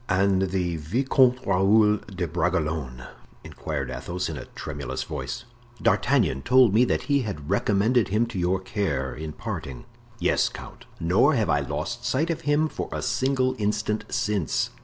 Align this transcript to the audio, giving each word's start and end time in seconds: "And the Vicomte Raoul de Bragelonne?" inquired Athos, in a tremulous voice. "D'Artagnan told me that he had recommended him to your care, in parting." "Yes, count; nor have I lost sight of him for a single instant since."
"And 0.09 0.49
the 0.49 0.77
Vicomte 0.77 1.45
Raoul 1.45 1.97
de 1.97 2.27
Bragelonne?" 2.27 3.05
inquired 3.43 3.91
Athos, 3.91 4.29
in 4.29 4.35
a 4.37 4.45
tremulous 4.55 5.03
voice. 5.03 5.43
"D'Artagnan 5.79 6.41
told 6.41 6.73
me 6.73 6.85
that 6.85 7.03
he 7.03 7.19
had 7.21 7.51
recommended 7.51 8.07
him 8.07 8.25
to 8.33 8.39
your 8.39 8.59
care, 8.59 9.13
in 9.13 9.31
parting." 9.31 9.85
"Yes, 10.17 10.49
count; 10.49 10.87
nor 10.99 11.35
have 11.35 11.51
I 11.51 11.59
lost 11.59 12.03
sight 12.03 12.31
of 12.31 12.41
him 12.49 12.67
for 12.67 12.89
a 12.91 13.03
single 13.03 13.53
instant 13.59 14.05
since." 14.09 14.71